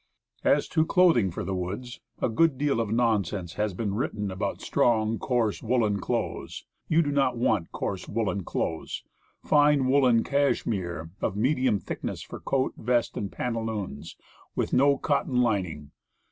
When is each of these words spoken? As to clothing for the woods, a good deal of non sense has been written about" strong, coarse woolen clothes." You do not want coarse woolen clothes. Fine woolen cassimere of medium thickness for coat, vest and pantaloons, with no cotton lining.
As 0.43 0.67
to 0.69 0.83
clothing 0.83 1.29
for 1.29 1.43
the 1.43 1.53
woods, 1.53 2.01
a 2.23 2.27
good 2.27 2.57
deal 2.57 2.79
of 2.81 2.91
non 2.91 3.23
sense 3.23 3.53
has 3.53 3.75
been 3.75 3.93
written 3.93 4.31
about" 4.31 4.59
strong, 4.61 5.19
coarse 5.19 5.61
woolen 5.61 5.99
clothes." 5.99 6.65
You 6.89 7.03
do 7.03 7.11
not 7.11 7.37
want 7.37 7.71
coarse 7.71 8.07
woolen 8.09 8.43
clothes. 8.43 9.03
Fine 9.45 9.85
woolen 9.87 10.23
cassimere 10.23 11.11
of 11.21 11.35
medium 11.37 11.77
thickness 11.77 12.23
for 12.23 12.39
coat, 12.39 12.73
vest 12.77 13.15
and 13.15 13.31
pantaloons, 13.31 14.17
with 14.55 14.73
no 14.73 14.97
cotton 14.97 15.39
lining. 15.43 15.91